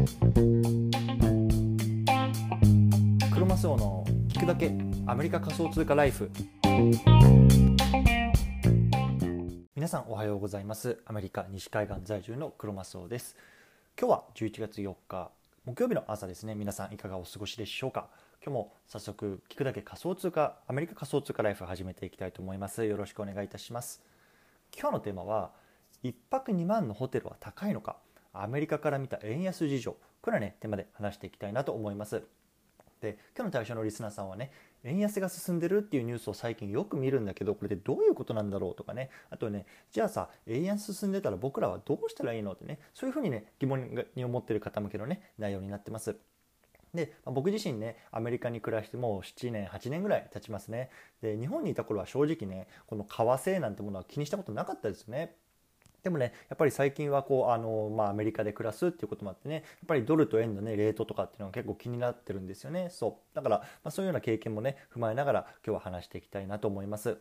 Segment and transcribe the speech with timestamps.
[0.00, 0.06] ク
[3.38, 4.72] ロマスオの聞くだけ
[5.06, 6.30] アメリカ仮想通貨ライフ。
[9.74, 11.02] 皆さんおはようございます。
[11.04, 13.36] アメリカ西海岸在住のクロマスオです。
[13.98, 15.30] 今日は11月4日
[15.66, 16.54] 木曜日の朝ですね。
[16.54, 18.08] 皆さんいかがお過ごしでしょうか。
[18.42, 22.86] 今日も早速聞くだけ仮想通貨アメリカ仮想通貨ライフ始めていきたいと思います。
[22.86, 24.02] よろしくお願いいたします。
[24.74, 25.50] 今日のテーマは
[26.04, 27.96] 1泊2万のホテルは高いのか。
[28.32, 29.96] アメリカから見た円安事情。
[30.20, 32.22] これはねテーマで話していきたいなと思います。
[33.00, 34.50] で今日の対象のリスナーさんはね
[34.84, 39.10] 円安が進んでるっていうニュースを最近よく見るんだけどこれでどういうことなんだろうとかね。
[39.30, 42.78] あとねじゃあさ円安進んでたら僕らはどうしたらいいのってね。
[42.94, 46.16] そういうふうにね疑問に思ってる方向けのね内容になってます。
[46.94, 50.90] で、まあ、僕自身ねアメリカに暮らしてもう7年8年ぐらい経ちますね。
[51.22, 55.36] で日本にいた頃は正直ねこの為替なんてものは気にしたことなかったですね。
[56.02, 62.88] でもねやっぱり最近はこうあの、まあ、アメリカで暮らすっていうこともあってねやっぱりドルと円のねレートとかっていうのが結構気になってるんですよね。
[62.90, 63.34] そう。
[63.34, 67.18] だから、まあ、そういうような経験もね踏まえながら今日は話していきたいなと思います。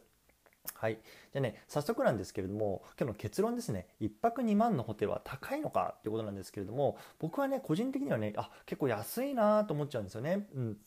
[0.75, 1.00] はい、
[1.31, 3.88] じゃあね早速なんですけれども今日の結論ですね。
[4.02, 10.47] 1泊2万のホテルは高いのかっていうことなんですけれども僕はね個人的にはねあ結構安いなと思っちゃうんですよね。
[10.53, 10.77] うん。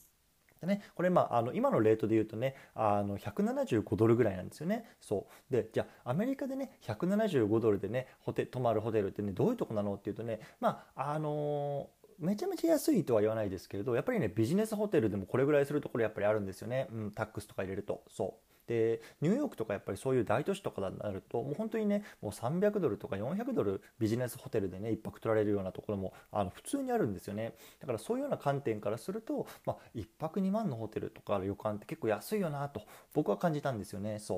[0.62, 4.86] でね、これまああの今のレートで言うとねあの175ドルぐらいなんですよね。
[5.00, 5.52] そう。
[5.52, 18.04] でじゃあアメリカでね175ドルでねホテ泊まるホテルってねどういうとこなのっていうとねまああのーめちゃめちゃ安いとは言わないですけれどやっぱりねビジネスホテルでもこれぐらいするところやっぱりあるんですよね、うん、タックスとか入れると。
[18.08, 18.51] そう。
[18.72, 27.52] でニューヨークとかやっぱりそういう大都市とかになるともう本当にねもう300ドルとか400ドルビジネスホテルでね1泊取られるようなところもあの普通にあるんですよね。
[27.80, 34.18] だからそういうような観点からすると、まあ、1泊2万のホテルとか旅館って結構安いよなと僕は感じたんですよね。
[34.18, 34.36] そ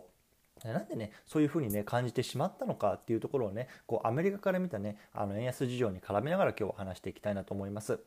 [0.64, 0.68] う。
[0.68, 8.00] なんでねそういうふうにね感じてしまったのかっていうところをねこうアメリカから見たねあの円安事情に絡めながら今日は話していきたいなと思います。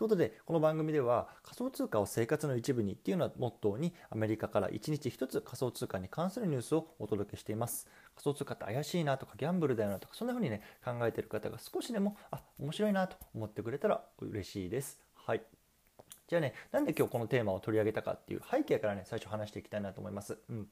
[0.00, 7.86] ということでこの番組では仮想通貨を生活の一部にっていうのはモットーにアメリカから1日1つ仮想通貨に関するニュースをお届けしています。
[8.14, 15.02] 仮想通貨って怪しいなとかギャンブルだよなとかそんな風にね考えてる方が少しでもあ面白いなと思ってくれたら嬉しいです。
[15.14, 15.42] はい。
[16.28, 20.38] じゃあねなんで今日このテーマを取り上げたかっていう背景からね最初話していきたいなと思います。
[20.48, 20.66] うん。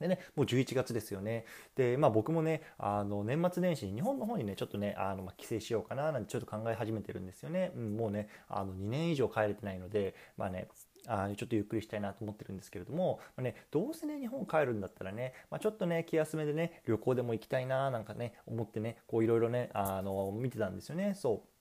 [0.00, 1.44] でね、もう11月ですよね。
[1.76, 7.72] で、まあ僕もね、あの年末年始に日本の方にね、ちょっとね、あのま帰省しようかななんてちょっと考え始めてるんですよね。
[7.74, 10.68] うん、もうね、あの2年以上帰れてないので、まあね、
[11.06, 21.57] あちょっとゆっくりしたいなと思ってるんですけれども、まあね、どうせね日本帰るんだったらね、まあ、ちょっとね気休めでね旅行でも行きたいななんかね思ってねこういろいろねあの見てたんですよねそう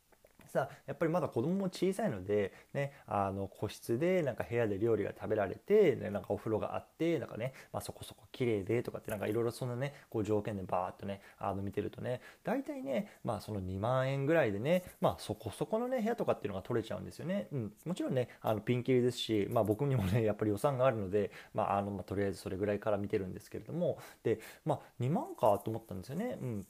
[0.47, 17.47] さやっぱりまだ子供も小さいので、ね、あの個室でなんか部屋で料理が食べられて、ね、なんかお風呂があってなんかね、まあ、そこそこ綺麗でとかってなんかいろいろそのねこう条件でバーっとねあの見てるとね大体ね、まあ、その2万円ぐらいでね、まあ、そこそこのね部屋とかっていうのが取れちゃうんですよね。
[17.51, 26.37] うん、もちろんねあのピンキリですし、まあ、僕にもねやっぱり予算があるので、まああのまあ、とりあえずそれぐらいから見てるんですけれどもで、まあ、2万かと思ったんですよね。
[26.41, 26.67] うん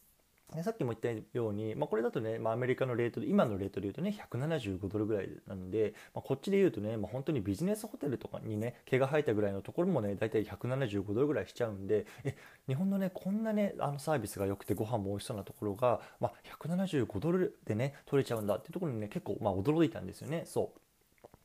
[0.64, 12.36] さっきも言ったように、まあ、これだとね、まあ、アメリカのレートで今のレートで言うとね175ドルぐらいなんで、まあ、こっちで言うとね、まあ、本当にビジネスホテルとかにね毛が生えたぐらいのところもね大体175ドルぐらいしちゃうんでえ
[12.68, 16.34] 日本のねこんなねあのサービスが良くてご飯も美味しそうなところが、まあ、
[16.66, 20.80] 175ドルでね取れちゃうんだってところにね結構まあ驚いたんですよねそう。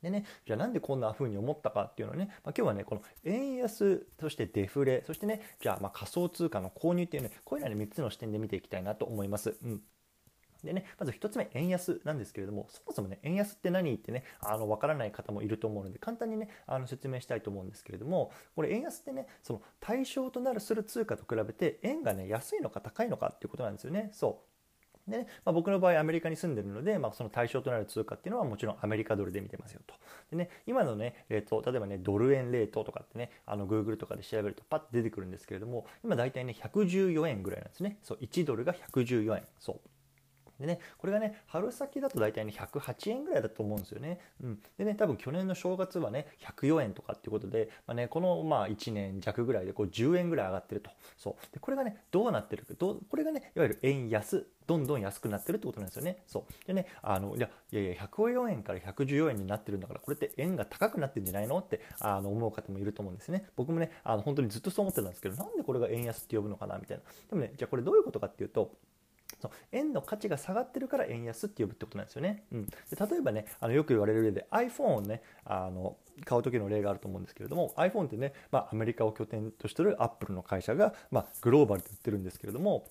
[0.03, 9.57] でね、じゃあなんでこんな風に思ったかっていうのをね、まあ、今日はね、この円安、そしてデフレ、そしてね、じゃあま仮想通貨の購入っていうね、こういうのはね、3つの視点で見ていきたいなと思います。
[9.62, 9.83] うん。
[10.65, 24.11] でね、まず1つ目、円安なんですけれども、そもそもね、円安って何ってね、あの、わからない方もいると思うので、簡単にね、あの、説明したいと思うんですけれども、これ円安ってね、その対象となるする通貨と比べて、円がね、安いのか高いのかっていうことなんですよね。
[24.12, 24.52] そう。
[25.09, 29.95] でねまあ、僕の場合アメリカに住んでるので、まあ、その対象となる通貨っていうのはもちろんアメリカドルで見てますよと。
[30.31, 37.99] でね、今のね、レート、例えばね、ドル円レートとかってね、あの Google とかで調べるとパッと出てくるんですけれども、今大体ね、114円ぐらいなんですね。
[38.03, 39.43] そう、1ドルが114円。
[39.59, 39.81] そう。
[40.62, 44.20] でね、これがね、春先だと大体ね、108円ぐらいだと思うんですよね。
[44.43, 44.62] うん。
[44.79, 50.91] でね、多分去年の正月はね、104円とかっていうことで、まあね、このまあ1年弱ぐらいでこう10円ぐらい上がってると。
[51.19, 51.35] そう。
[51.53, 56.23] で、これがね、どうなってるか、どこれがね、いわゆる円安、どんどん安くなってるってことなんですよね。
[56.26, 56.67] そう。
[56.67, 63.47] でね、あの、いや、いやいや、104円から114円になってるんだから、これって円が高くなってるんじゃないのって、あの、思う方もいると思うんですね。
[63.56, 67.03] 僕もね、あの、本当にずっとそう思ってたんですけど、なんでこれが円安って呼ぶのかな、みたいな。
[67.31, 68.73] でもね、じゃあこれどういうことかっていうと、
[69.40, 69.50] そう。
[69.73, 72.44] 円の価値が下がってるから円安って呼ぶってことなんですよね。
[72.52, 82.87] うん、で例えばねあのよく言われる例で iPhone をねあの買う時の例があると思うんですけれども iPhone ってね、まあ、アメリカを拠点としてるアップルの会社が、まあ、グローバルで売ってるんですけれども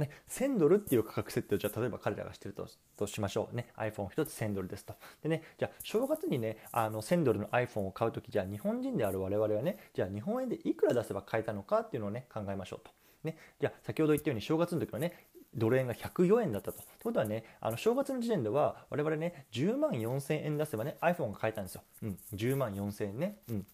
[0.00, 2.66] ね、1000ドルっていう価格設定をじゃあ例えば彼らがしてると
[2.96, 3.56] としましょう。
[3.56, 4.94] ね iPhone1 つ1000ドルですと。
[5.22, 12.90] でねじゃあ正月にねあの1000ドルの iPhone を買う時じゃあ日本人である我々はねじゃあ日本円でいくら出せば買えたのかっていうのをね考えましょうと。
[13.24, 16.78] ねじゃあ先ほど言ったように正月の時はねドル円が104円だったと。
[16.78, 21.82] ということはね、あの正月の時点では我々ね、10万4000円出せばね、iPhone が買えたんですよ。
[22.02, 23.36] うん、10万4000円ね。
[23.48, 23.66] うん。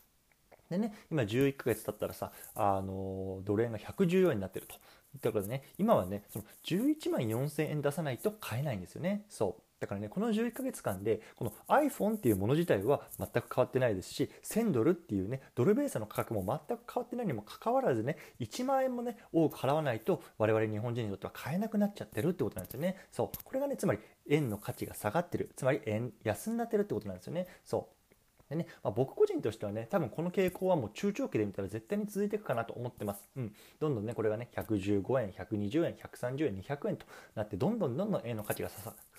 [0.70, 4.76] でね、今11ヶ月経ったらさ、あのドル円が114円になってると。
[5.20, 9.24] ということでね、今はね、その11万4000円出さないと買えないんですよね。
[9.28, 9.62] そう。
[9.78, 22.96] だからね、この11ヶ月間で、この iPhone っていうもの自体は全く変わってないですし、1000ドルっていうね、ドルベースの価格も全く変わってないにもかかわらずね、1万円もね、多く払わないと、我々日本人にとっては買えなくなっちゃってるってことなんですよね。
[23.12, 23.44] そう。
[23.44, 23.98] これがね、つまり
[24.30, 25.50] 円の価値が下がってる。
[25.56, 27.46] つまり円安になってるってことなんですよね。
[27.62, 27.96] そう。
[28.48, 38.68] でねまあ、僕個人としてはね多分この傾向はもう中長期で見たら絶対に続いていくかなと思ってます、うん、どんどんねこれがね115円120円130円200円となってどんどんどんどん円の価値が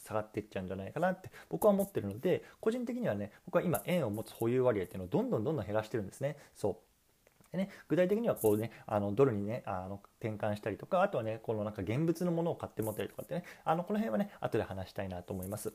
[0.08, 6.76] 下がっていっちゃうんじゃないかなって僕は思ってるので個人的にはね僕は今円を持つ保有割合っていうのをどんどんどんどん減らしてるんですねそう
[7.52, 15.74] でね、具体的にはこうねあのドルにねあの転換したりとかあとはねこのなんか現物のものを買って持ったりとかってねあのこの辺はね後で話したいなと思います。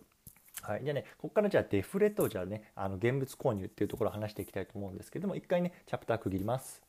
[0.61, 6.83] はい、じゃあね、ここからじゃあデフレとじゃあね、あの現物購入っていうところを話していきたいと思うんですけども、一回ね、チャプター区切ります。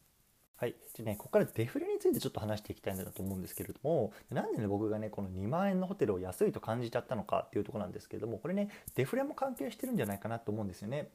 [0.57, 0.75] はい。
[0.94, 11.09] じゃね、ここからデフレについてちょっと話していきたいんだと思うんですけれども、なんでね、僕がね、この2万円のホテルを安いと感じちゃったのかっていうとこなんですけれども、これね、デフレも関係してるんじゃないかなと思うんですよね。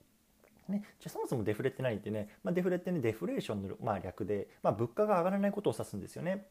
[0.68, 6.46] ね、じゃあそもそもデフレって何ってね、まあ、デフレってね、デフレーションの、まあ、略で、まあ、物価が上がらないことを指すんですよね。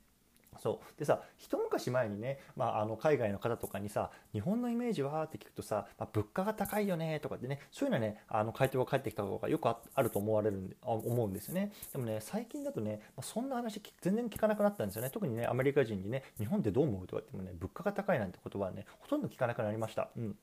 [0.60, 1.00] そう。
[1.00, 11.72] でさ一昔前にね、まあ、あの海外の方とかにさ日本のイメージはって聞くとさ、まあ、物価が高いよねとかってねそういうのはねあの回答が返ってきた方がよくあると思われるんで思うんですよね。
[11.92, 15.10] でもね最近だとね、まあ、そんな話全然聞かなくなったんですよね。
[15.10, 20.10] 特にねアメリカ人にね日本ってどう思うとかってもね物価が高いなんて言葉はねほとんど聞かなくなりました。
[20.18, 20.36] うん。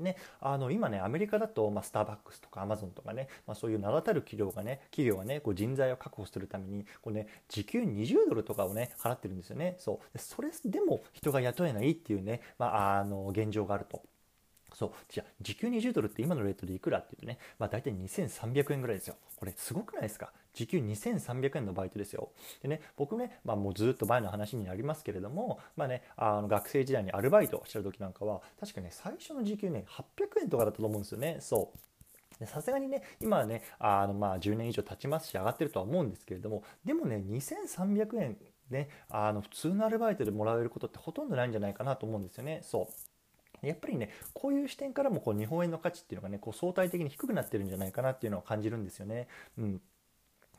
[0.00, 14.02] ね、あの今ねアメリカだと、まあ、スターバックスとかアマゾンとかね、まあ、そういう名だたる企業がね企業がねこう人材を確保するためにこう、ね、時給20ドルとかをね払ってるんですよねそうそれでも人が雇えないっていうね、まあ、あの現状があると。
[14.74, 14.92] そう。
[15.08, 19.16] じゃあ、時給20ドルって今のレートでいくらっていうとね、まあ大体2300円ぐらいですよ。
[19.36, 20.32] これすごくないですか？
[20.52, 22.30] 時給2300円のバイトですよ。
[22.62, 31.38] でね、僕ね、まあ、もうずっと前の話になりますけれども、まあね、あの学生時代にアルバイトしてる時なんかは、確かね、最初の時給ね、800円とかだったと思うんですよね。
[31.40, 31.72] そ
[32.40, 32.46] う。
[32.46, 38.36] さすがにね、今はね、あのまあ10年以上経ちますし、上がってるとは思うんですけれども、でもね、2300円
[38.70, 42.60] ね、あの普通のアルバイトでもらえることってほとんどないんじゃないかなと思うんですよね。
[42.62, 43.09] そう。
[43.68, 49.28] やっぱりね、こういう視点からもこう日本円の価値っていうのがね、こう相対的に低くなってるんじゃないかなっていうのを感じるんですよね。
[49.58, 49.80] うん。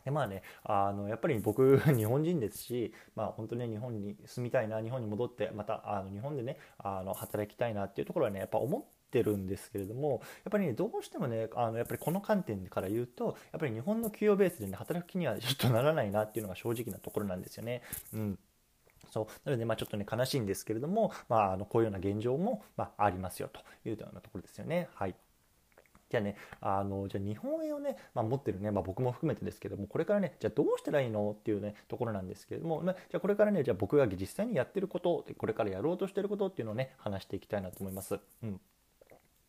[0.03, 17.81] でまあねあのやっぱり僕 日本人ですし、まあ、本当に、ね、日本に住みたいな日本に戻ってまたあの日本でねあの働きたいなっていうところはねやっぱ思ってるんですけれどもやっぱりねどうしてもねあのやっぱりこの観点から言うとやっぱり日本の給与ベースでね働く気にはちょっとならないなっていうのが正直なところなんですよね。
[18.13, 18.39] うん
[19.11, 24.87] そうなので、まあ、ちょっとね悲しいんですけれども、まあ、あのこういうような現状も、まあ、りますよというようなところですよね。
[24.95, 25.15] はい
[26.09, 38.19] じゃあね、あの、じゃあ日本円をね、まあ、持ってるね、まあ、僕も含めてですけども、これからね、じゃあどうしたらいいのっていうね、ところなんですけれども、まあ、じゃあこれからね、じゃあ僕が実際にやってること、これからやろうとしてることっていうのをね、話していきたいなと思います。
[38.43, 38.59] うん。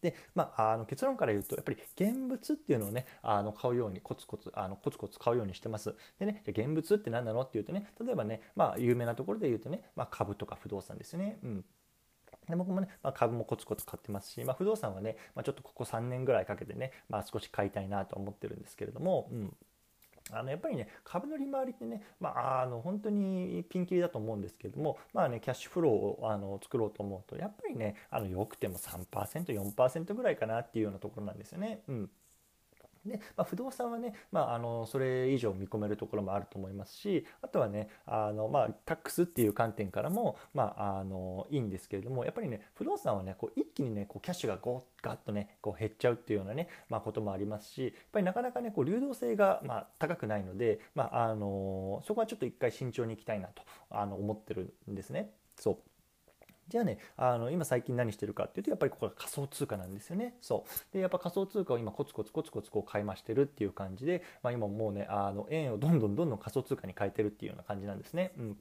[0.02, 5.94] で、まあ、あの結論から言うと、やっぱり現物っていうのをね、あの買うように、コツコツ、あのコツコツ買うようにしてます。
[6.18, 11.38] でね、じゃ現物って何なのっていうとね、例えばね、まあ、有名なところで言うとね、まあ、株とか不動産ですよね。
[11.42, 11.64] うん。
[12.49, 19.56] で僕もね、まあ、株もコツコツ買ってますし、まあ、不動産はね、まあ、ちょっとここ3年ぐらいかけてね、まあ、少し買いたいなと思ってるんですけれども、うん、
[20.33, 31.83] あのやっぱりね株の利回りってね、まあ、あの本当にピンキリだと思うんですけども、まあね、キャッシュフローをあの作ろうと思うとやっぱりねあのよくても 3%4% ぐらいかなっていうようなところなんですよね。
[31.89, 32.11] うん
[33.06, 55.30] で、まあ、不動産はね、まあ、あのそれ以上見込めるところもあると思いますしあとはねあの、まあ、タックスっていう観点からも、まあ、あのいいんですけれどもやっぱりね不動産はねこう一気にねこうキャッシュがゴッガッとねこう減っちゃうっていうようなね、まあ、こともありますしやっぱりなかなかねこう流動性が、まあ、高くないので、まあ、あのそこはちょっと一回慎重にいきたいなとあの思ってるんですね。
[55.56, 55.78] そう
[56.69, 60.37] じゃあね、あの今最近何してるかっていうと、やっぱりここが仮想通貨なんですよね。
[60.40, 60.95] そう。
[60.95, 68.33] で、やっぱ仮想通貨を今コツコツコツコツこう買い増してるっていう感じで、まあ今もうね、あの円をどんどんどんどん仮想通貨に変えてるっていうような感じなんですね。
[68.38, 68.57] うん。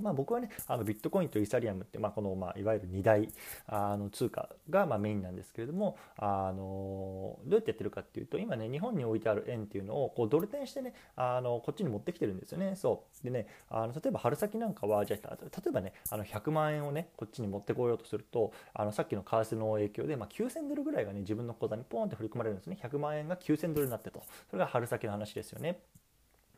[0.00, 3.28] まあ、僕はねあのビットコインとイーサリアムって、まあ、この、まあ、いわゆる2大
[3.66, 12.74] あの通貨が、ま、メインなんですけれどもあのどうやってやってるかっていうと今ね日本に置いてある円っていうのをこうドル転してねあのこっちに持ってきてるんですよね。
[12.76, 13.24] そう。
[13.24, 22.78] でねあの例えば春先なんかはじゃあ例えばねあの100万円をねこっちに持ってこようとするとあのさっきの為替の影響で、ま、9000ドルぐらいがね自分の口座にポンって振り込まれるんですね。
[22.82, 24.22] 100万円が9000ドルになってと。
[24.50, 25.80] それが春先の話ですよね。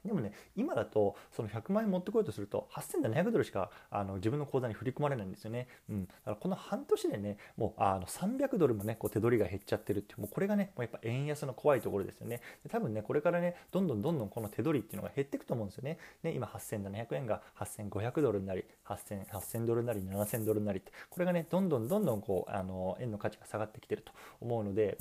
[0.05, 12.41] でもね今だとその100万円持ってこようとすると8700ドルしかあの自分の口座に振り込まれないんですよね、うん、だからこの半年でねもうあの300ドルもねこう手取りが減っちゃってるってもうこれがねもうやっぱ円安の怖いところですよね。
[12.63, 15.99] で多分ねこれからねどんどんどんどんこの手取りっていうのが減っていくと思うんですよね。
[16.23, 20.93] ね今8700円が8500ドルになり8000 8000ドルなり7000ドルになりって。
[21.11, 24.99] これがねどんどんどんどんこうあの円の価値が下がってきてると思うので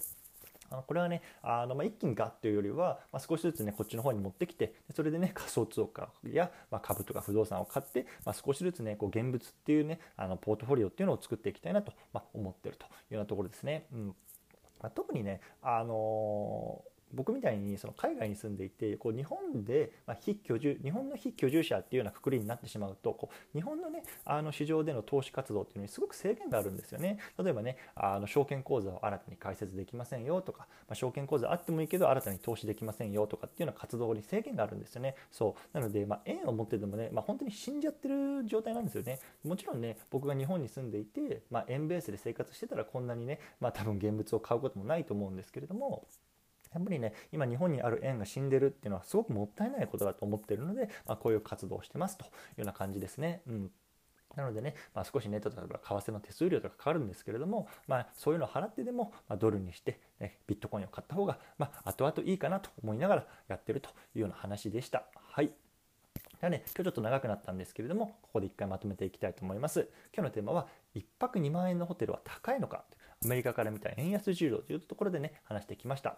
[0.73, 13.85] あのこれはねあの、まあ、一気にガッというよりは、まあ、少しずつねこっちの方に持ってきてそれでね仮想通貨や、まあ、株とか不動産を買って、ま、少しずつねこう現物っていうねあのポートフォリオっていうのを作っていきたいなと、ま、思ってるというようなところですね。
[13.93, 14.15] うん
[14.81, 27.19] ま、特にね、あのー僕みたいにその海外に住んでいてこう日本で、非居住日本の非居住者っていうようなくくりになってしまうとこう日本のねあの市場での投資活動っていうのにすごく制限があるんですよね。
[27.41, 35.15] 例えばねあの証券口座を新たに開設できませんよとか、まあ、証券口座あってもいいけど新たに投資できませんよとかっていうような活動に制限があるんですよね。
[35.31, 35.77] そう。
[35.77, 39.19] なので、まあ、円を持っててもね、まあ、本当に死んじゃってる状態なんですよね。
[39.43, 46.07] もちろんね僕が日本に住んでいて、まあ、円ベースで生活してたらこんなにね、まあ、多分現物を買うこともないと思うんですけれども
[46.73, 53.41] やっぱりね今日本にある円が死んでるっていうのはすごくもったいないことだと思ってるので、まあ、こういう活動をしてますというような感じですね。
[53.47, 53.71] うん
[54.35, 65.03] なのでね、まあ、少しね、例えば為替の手数料とかかかるんですけれども、まあ、そういうのを払ってでも、まあ、ドルにして、ね、ビットコインを買った方が、まあ、後々いいかなと思いながらやってるというような話でした。
[65.15, 65.47] はい。
[65.47, 65.53] で
[66.47, 69.87] はね、今日ちょっと長くなったんですけれども、ここで一回まとめていきたいと思います。
[70.13, 72.83] 今日のテーマは、1泊2万円のホテルは高いのか、
[73.23, 76.17] アメリカから見た円安需要というところでね、話してきました。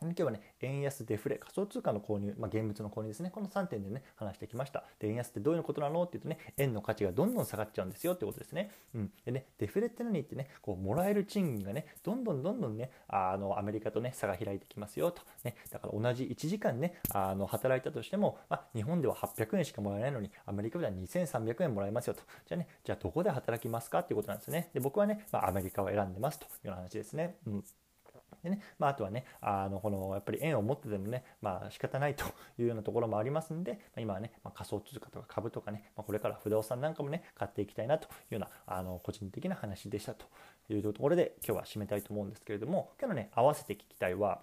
[0.00, 3.30] 今日はね、円安、デフレ、仮想通貨の購入、まあ、現物の購入ですね。
[3.30, 4.84] この3点でね、話してきました。
[4.98, 8.70] で、円安ってどういうことなのって言うとね、円の価値がどんどん下がっちゃうんですよってことですね。
[8.94, 9.12] うん。
[9.24, 15.22] でね、デフレって何ってね、こう、もらえる賃金がね、どんどんどんどんね、あの、アメリカとね、差が開いてきますよと。
[15.44, 22.22] ね、だから同じ1時間ね、あの、働いたとしても、まあ、日本では800円しかもらえないのに、アメリカでは2300円もらえますよと。
[22.46, 24.70] じゃあね、じゃあどこで働きますかっていうことなんですね。
[24.72, 27.36] で、僕はね、まあ、アメリカを選んでますという話ですね。
[27.46, 27.64] うん。
[28.42, 32.24] でねまあ、あとはねあのこのやっぱり円を持ってでもね、まあ仕方ないと
[32.58, 40.26] いうようなところもありますんで、まあ、今はね、まあ、仮想通貨とか株とかね、まあ、これから不動産なんかもね買っていきたいなというようなあの個人的な話でしたと
[40.70, 44.40] いうところで今日は締めたいと思うんですけれども今日のね合わせて聞きたいは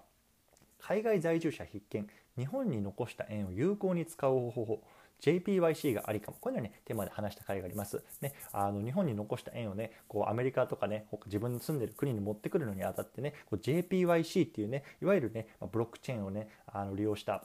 [0.78, 2.06] 海外在住者必見
[2.38, 4.82] 日本に残した円を有効に使う方法
[5.20, 6.36] JPYC がありかも。
[6.40, 17.44] こういうのはねテーマで話した回があります、ね、あの日本に残した円をねこうアメリカとかね自分の住んでる国に持ってくるのにあたってねこう JPYC っていうねいわゆるねブロックチェーンをねあの利用した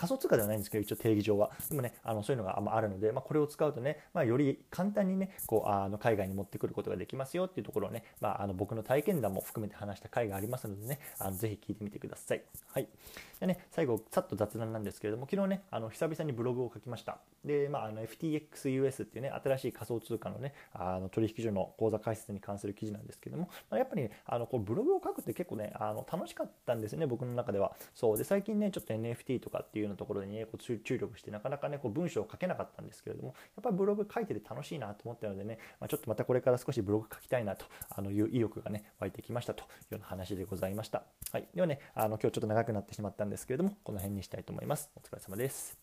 [0.00, 12.42] 仮想通貨ではないんですけど一応定義上はでもねあのそういうのがあるので、まあ、これを使うとね、まあ、より簡単にねこうあの海外に持ってくることができますよっていうところをね、まあ、あの僕の体験談も含めて話した回がありますのでねあのぜひ聞いてみてください。
[12.72, 12.88] はい
[13.40, 17.20] でね、最後、さっと雑談なんですけれども、昨日ね、あの久々にブログを書きました。
[17.42, 27.72] で、まあ、あの FTXUS っていうね、新しい仮想通貨のね、あの取引所の口座開設に関する記事なんですけども、まあ、やっぱり、ね、あのこうブログを書くって結構ね、あの楽しかったんですよね、僕の中では。
[27.94, 28.18] そう。
[28.18, 41.02] で、最近ね、ちょっと NFT とかっていうのところにね、こう注力して、なかなかね、こう文章を書けなかったんですけれども、やっぱりブログ書いてて楽しいなと思ったのでね、まあ、ちょっとまたこれから少しブログ書きたいなとあのいう意欲がね、湧いてきましたというような話でございました。
[41.32, 41.48] はい。
[41.54, 44.90] ではね、あの今日ちょっと長くなってしまったんですけれども、この辺にしたいと思います。
[44.96, 45.79] お疲れ様です。